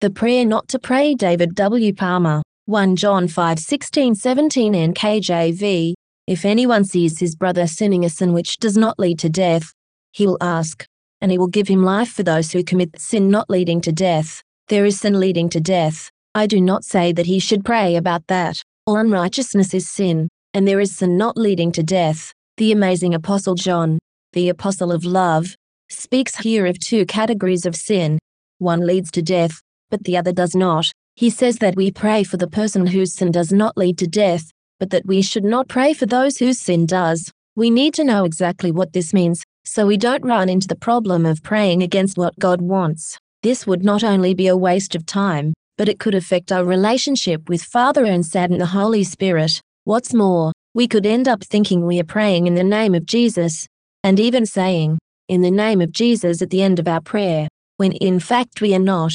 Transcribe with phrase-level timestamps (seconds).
[0.00, 1.92] The prayer not to pray David W.
[1.92, 2.40] Palmer.
[2.64, 5.92] 1 John 5 16 17 NKJV.
[6.26, 9.74] If anyone sees his brother sinning a sin which does not lead to death,
[10.12, 10.86] he will ask,
[11.20, 14.40] and he will give him life for those who commit sin not leading to death.
[14.68, 16.08] There is sin leading to death.
[16.34, 18.62] I do not say that he should pray about that.
[18.86, 22.32] All unrighteousness is sin, and there is sin not leading to death.
[22.56, 23.98] The amazing Apostle John,
[24.32, 25.54] the Apostle of Love,
[25.90, 28.18] speaks here of two categories of sin.
[28.56, 29.60] One leads to death,
[29.90, 30.90] but the other does not.
[31.16, 34.50] He says that we pray for the person whose sin does not lead to death,
[34.78, 37.30] but that we should not pray for those whose sin does.
[37.56, 41.26] We need to know exactly what this means, so we don't run into the problem
[41.26, 43.18] of praying against what God wants.
[43.42, 47.48] This would not only be a waste of time, but it could affect our relationship
[47.48, 49.60] with Father and sadden the Holy Spirit.
[49.84, 53.66] What's more, we could end up thinking we are praying in the name of Jesus,
[54.04, 54.98] and even saying,
[55.28, 58.74] in the name of Jesus at the end of our prayer, when in fact we
[58.74, 59.12] are not.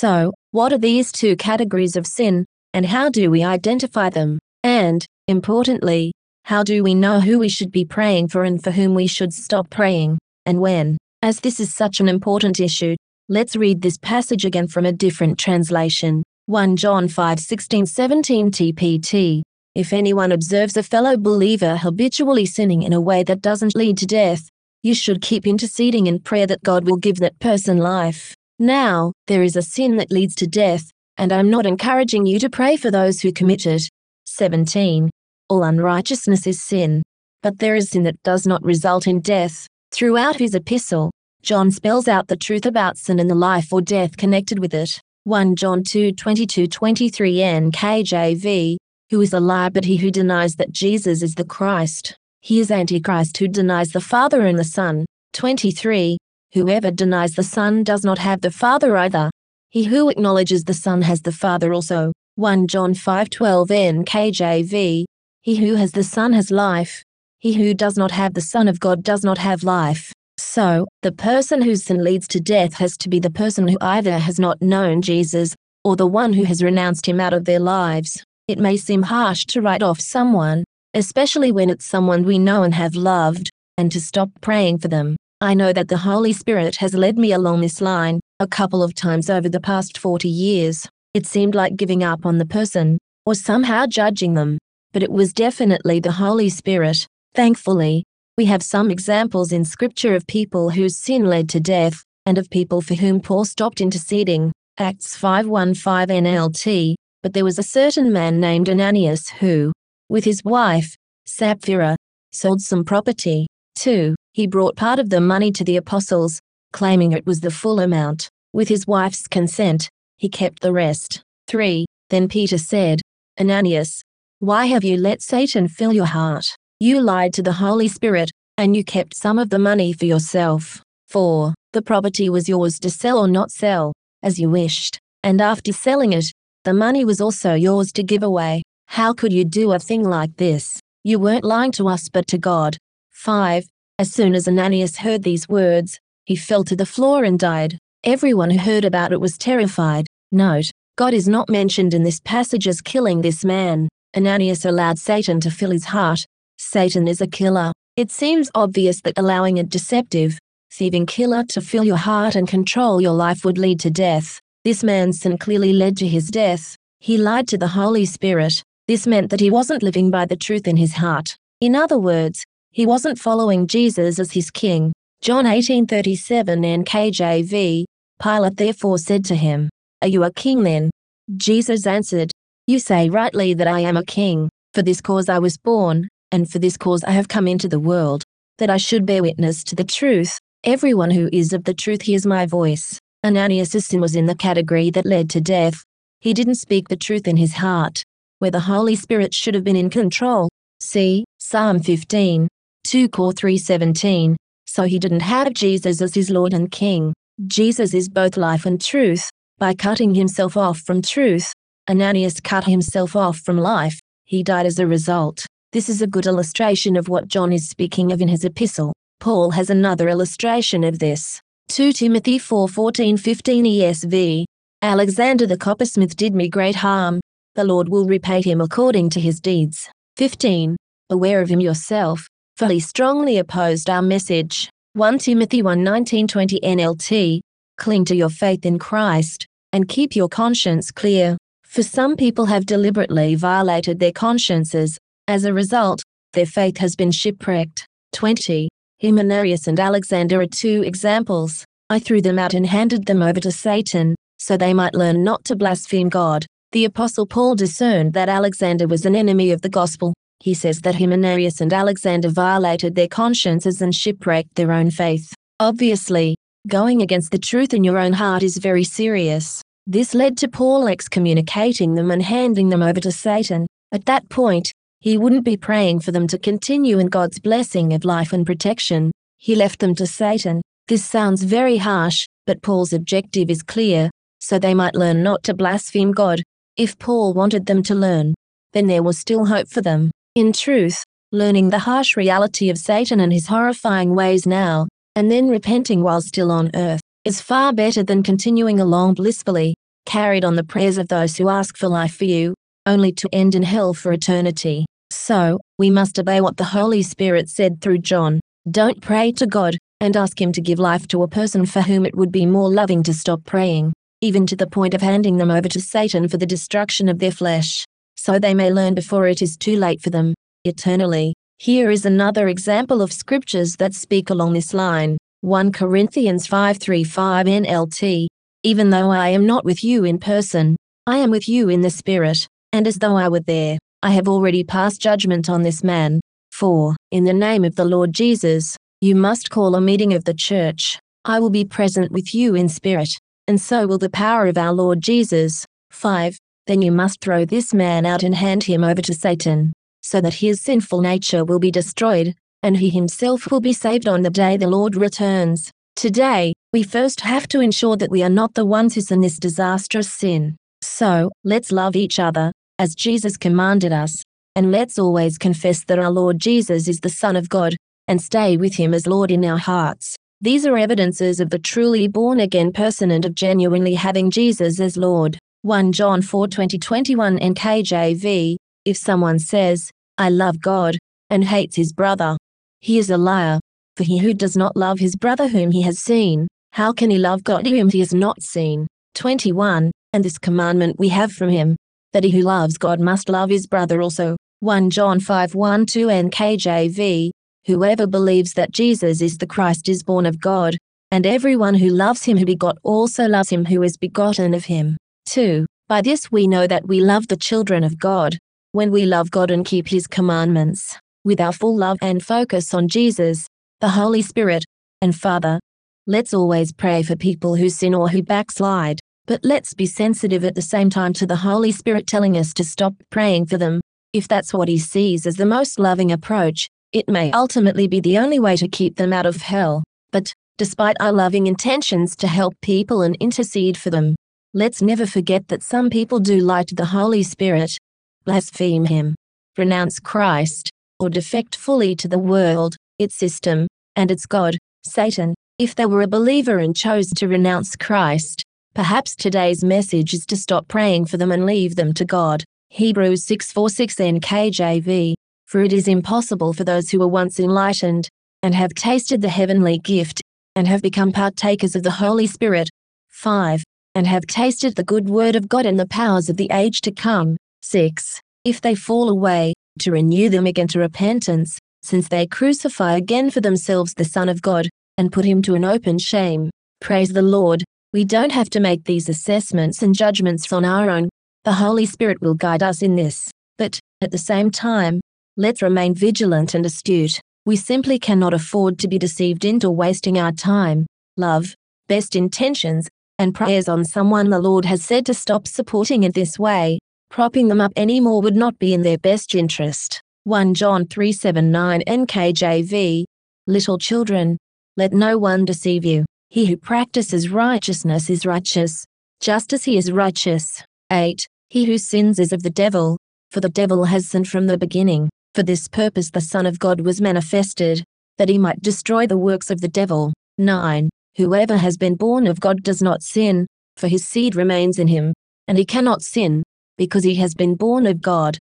[0.00, 4.38] So, what are these two categories of sin, and how do we identify them?
[4.62, 6.12] And, importantly,
[6.44, 9.32] how do we know who we should be praying for and for whom we should
[9.32, 10.98] stop praying, and when?
[11.20, 12.94] As this is such an important issue,
[13.28, 16.22] let's read this passage again from a different translation.
[16.46, 19.42] 1 John 5 16 17 TPT.
[19.74, 24.06] If anyone observes a fellow believer habitually sinning in a way that doesn't lead to
[24.06, 24.48] death,
[24.84, 28.36] you should keep interceding in prayer that God will give that person life.
[28.58, 32.50] Now, there is a sin that leads to death, and I'm not encouraging you to
[32.50, 33.82] pray for those who commit it.
[34.26, 35.10] 17.
[35.48, 37.02] All unrighteousness is sin.
[37.40, 39.68] But there is sin that does not result in death.
[39.92, 44.16] Throughout his epistle, John spells out the truth about sin and the life or death
[44.16, 45.00] connected with it.
[45.22, 48.76] 1 John 2 22 23 NKJV,
[49.10, 52.16] who is a liar but he who denies that Jesus is the Christ.
[52.40, 55.06] He is Antichrist who denies the Father and the Son.
[55.34, 56.18] 23.
[56.54, 59.30] Whoever denies the Son does not have the Father either.
[59.70, 62.12] He who acknowledges the Son has the Father also.
[62.36, 65.04] 1 John 5:12 NKJV.
[65.42, 67.02] He who has the Son has life.
[67.38, 70.12] He who does not have the Son of God does not have life.
[70.38, 74.18] So, the person whose sin leads to death has to be the person who either
[74.18, 75.54] has not known Jesus,
[75.84, 78.22] or the one who has renounced him out of their lives.
[78.46, 80.64] It may seem harsh to write off someone,
[80.94, 85.16] especially when it's someone we know and have loved, and to stop praying for them.
[85.40, 88.92] I know that the Holy Spirit has led me along this line a couple of
[88.92, 90.88] times over the past 40 years.
[91.14, 94.58] It seemed like giving up on the person, or somehow judging them,
[94.92, 97.06] but it was definitely the Holy Spirit.
[97.36, 98.02] Thankfully,
[98.36, 102.50] we have some examples in Scripture of people whose sin led to death, and of
[102.50, 104.50] people for whom Paul stopped interceding.
[104.76, 106.96] Acts 5:15 NLT.
[107.22, 109.72] But there was a certain man named Ananias who,
[110.08, 111.96] with his wife, Sapphira,
[112.32, 113.46] sold some property.
[113.78, 114.14] 2.
[114.32, 116.40] He brought part of the money to the apostles,
[116.72, 118.28] claiming it was the full amount.
[118.52, 121.22] With his wife's consent, he kept the rest.
[121.46, 121.86] 3.
[122.10, 123.00] Then Peter said,
[123.40, 124.02] Ananias,
[124.40, 126.46] why have you let Satan fill your heart?
[126.80, 130.82] You lied to the Holy Spirit, and you kept some of the money for yourself.
[131.08, 131.54] 4.
[131.72, 136.12] The property was yours to sell or not sell, as you wished, and after selling
[136.12, 136.26] it,
[136.64, 138.62] the money was also yours to give away.
[138.86, 140.80] How could you do a thing like this?
[141.04, 142.76] You weren't lying to us but to God.
[143.18, 143.66] 5.
[143.98, 147.76] As soon as Ananias heard these words, he fell to the floor and died.
[148.04, 150.06] Everyone who heard about it was terrified.
[150.30, 153.88] Note, God is not mentioned in this passage as killing this man.
[154.16, 156.24] Ananias allowed Satan to fill his heart.
[156.58, 157.72] Satan is a killer.
[157.96, 160.38] It seems obvious that allowing a deceptive,
[160.72, 164.38] thieving killer to fill your heart and control your life would lead to death.
[164.62, 166.76] This man's sin clearly led to his death.
[167.00, 168.62] He lied to the Holy Spirit.
[168.86, 171.36] This meant that he wasn't living by the truth in his heart.
[171.60, 172.44] In other words,
[172.78, 174.92] he wasn't following Jesus as his king.
[175.20, 177.84] John 18:37 NKJV.
[178.22, 179.68] Pilate therefore said to him,
[180.00, 180.88] Are you a king then?
[181.36, 182.30] Jesus answered,
[182.68, 184.48] You say rightly that I am a king.
[184.74, 187.80] For this cause I was born, and for this cause I have come into the
[187.80, 188.22] world,
[188.58, 190.38] that I should bear witness to the truth.
[190.62, 193.00] Everyone who is of the truth hears my voice.
[193.24, 195.82] Ananias' sin was in the category that led to death.
[196.20, 198.04] He didn't speak the truth in his heart,
[198.38, 200.48] where the Holy Spirit should have been in control.
[200.78, 202.46] See, Psalm 15,
[202.88, 204.36] 2 Cor 3:17
[204.66, 207.14] so he didn't have Jesus as his Lord and King.
[207.46, 209.28] Jesus is both life and truth.
[209.58, 211.52] By cutting himself off from truth,
[211.90, 213.98] Ananias cut himself off from life.
[214.24, 215.44] He died as a result.
[215.72, 218.92] This is a good illustration of what John is speaking of in his epistle.
[219.20, 221.40] Paul has another illustration of this.
[221.68, 224.44] 2 Timothy 4 14 15 ESV.
[224.82, 227.20] Alexander the coppersmith did me great harm.
[227.54, 229.90] The Lord will repay him according to his deeds.
[230.16, 230.76] 15.
[231.10, 234.68] Aware of him yourself, for he strongly opposed our message.
[234.94, 237.40] 1 Timothy 1 19 20 NLT.
[237.76, 241.36] Cling to your faith in Christ, and keep your conscience clear.
[241.62, 244.98] For some people have deliberately violated their consciences.
[245.28, 246.02] As a result,
[246.32, 247.86] their faith has been shipwrecked.
[248.14, 248.68] 20.
[249.00, 251.64] Hymenaeus and Alexander are two examples.
[251.88, 255.44] I threw them out and handed them over to Satan, so they might learn not
[255.44, 256.44] to blaspheme God.
[256.72, 260.12] The Apostle Paul discerned that Alexander was an enemy of the gospel.
[260.40, 265.34] He says that Hymenaeus and Alexander violated their consciences and shipwrecked their own faith.
[265.58, 266.36] Obviously,
[266.68, 269.62] going against the truth in your own heart is very serious.
[269.86, 273.66] This led to Paul excommunicating them and handing them over to Satan.
[273.90, 274.70] At that point,
[275.00, 279.10] he wouldn't be praying for them to continue in God's blessing of life and protection.
[279.38, 280.60] He left them to Satan.
[280.88, 285.54] This sounds very harsh, but Paul's objective is clear, so they might learn not to
[285.54, 286.42] blaspheme God.
[286.76, 288.34] If Paul wanted them to learn,
[288.72, 290.10] then there was still hope for them.
[290.38, 291.02] In truth,
[291.32, 294.86] learning the harsh reality of Satan and his horrifying ways now,
[295.16, 299.74] and then repenting while still on earth, is far better than continuing along blissfully,
[300.06, 302.54] carried on the prayers of those who ask for life for you,
[302.86, 304.86] only to end in hell for eternity.
[305.10, 308.38] So, we must obey what the Holy Spirit said through John.
[308.70, 312.06] Don't pray to God and ask Him to give life to a person for whom
[312.06, 315.50] it would be more loving to stop praying, even to the point of handing them
[315.50, 317.84] over to Satan for the destruction of their flesh,
[318.28, 320.34] so they may learn before it is too late for them,
[320.66, 321.32] eternally.
[321.56, 325.16] Here is another example of scriptures that speak along this line.
[325.40, 328.26] 1 Corinthians 5:35 NLT.
[328.64, 330.76] Even though I am not with you in person,
[331.06, 334.28] I am with you in the spirit, and as though I were there, I have
[334.28, 336.20] already passed judgment on this man.
[336.52, 336.96] 4.
[337.12, 340.98] In the name of the Lord Jesus, you must call a meeting of the church.
[341.24, 343.08] I will be present with you in spirit,
[343.46, 345.64] and so will the power of our Lord Jesus.
[345.92, 346.36] 5.
[346.68, 349.72] Then you must throw this man out and hand him over to Satan,
[350.02, 354.20] so that his sinful nature will be destroyed, and he himself will be saved on
[354.20, 355.70] the day the Lord returns.
[355.96, 359.38] Today, we first have to ensure that we are not the ones who sin this
[359.38, 360.56] disastrous sin.
[360.82, 364.22] So, let's love each other, as Jesus commanded us,
[364.54, 367.76] and let's always confess that our Lord Jesus is the Son of God,
[368.08, 370.16] and stay with him as Lord in our hearts.
[370.42, 374.98] These are evidences of the truly born again person and of genuinely having Jesus as
[374.98, 375.38] Lord.
[375.62, 378.56] 1 John 4 20 21 NKJV.
[378.84, 380.96] If someone says, I love God,
[381.30, 382.36] and hates his brother,
[382.80, 383.58] he is a liar.
[383.96, 387.18] For he who does not love his brother whom he has seen, how can he
[387.18, 388.86] love God whom he has not seen?
[389.16, 389.90] 21.
[390.12, 391.74] And this commandment we have from him,
[392.12, 394.36] that he who loves God must love his brother also.
[394.60, 397.30] 1 John 5 1 2 NKJV.
[397.66, 400.76] Whoever believes that Jesus is the Christ is born of God,
[401.10, 404.96] and everyone who loves him who begot also loves him who is begotten of him.
[405.28, 405.66] 2.
[405.88, 408.38] By this we know that we love the children of God,
[408.72, 412.88] when we love God and keep his commandments with our full love and focus on
[412.88, 413.46] Jesus,
[413.80, 414.64] the Holy Spirit,
[415.02, 415.60] and Father.
[416.06, 420.54] Let's always pray for people who sin or who backslide, but let's be sensitive at
[420.54, 423.82] the same time to the Holy Spirit telling us to stop praying for them.
[424.14, 428.16] If that's what He sees as the most loving approach, it may ultimately be the
[428.16, 429.84] only way to keep them out of hell.
[430.10, 434.16] But, despite our loving intentions to help people and intercede for them,
[434.54, 437.76] let's never forget that some people do lie to the Holy Spirit,
[438.24, 439.14] blaspheme Him,
[439.56, 443.66] renounce Christ, or defect fully to the world, its system,
[443.96, 445.34] and its God, Satan.
[445.58, 450.36] If they were a believer and chose to renounce Christ, perhaps today's message is to
[450.36, 452.44] stop praying for them and leave them to God.
[452.70, 455.14] Hebrews 6:46 NKJV.
[455.46, 458.08] For it is impossible for those who were once enlightened,
[458.42, 460.20] and have tasted the heavenly gift,
[460.54, 462.68] and have become partakers of the Holy Spirit.
[463.08, 463.64] 5.
[463.98, 466.92] And have tasted the good word of God and the powers of the age to
[466.92, 467.36] come.
[467.62, 468.20] 6.
[468.44, 473.40] If they fall away, to renew them again to repentance, since they crucify again for
[473.40, 476.48] themselves the Son of God, and put him to an open shame.
[476.80, 477.64] Praise the Lord.
[477.92, 481.08] We don't have to make these assessments and judgments on our own.
[481.42, 483.32] The Holy Spirit will guide us in this.
[483.56, 485.00] But, at the same time,
[485.36, 487.18] let's remain vigilant and astute.
[487.46, 490.86] We simply cannot afford to be deceived into wasting our time,
[491.16, 491.56] love,
[491.88, 492.86] best intentions,
[493.18, 496.78] and prayers on someone the Lord has said to stop supporting it this way.
[497.10, 500.00] Propping them up anymore would not be in their best interest.
[500.24, 503.04] 1 John 379 NKJV.
[503.46, 504.36] Little children,
[504.76, 506.04] let no one deceive you.
[506.28, 508.84] He who practices righteousness is righteous,
[509.20, 510.62] just as he is righteous.
[510.92, 511.26] 8.
[511.48, 512.98] He who sins is of the devil,
[513.30, 515.08] for the devil has sinned from the beginning.
[515.34, 517.82] For this purpose the Son of God was manifested,
[518.18, 520.12] that he might destroy the works of the devil.
[520.36, 520.90] 9.
[521.18, 523.44] Whoever has been born of God does not sin,
[523.76, 525.12] for his seed remains in him,
[525.48, 526.44] and he cannot sin,
[526.76, 528.38] because he has been born of God.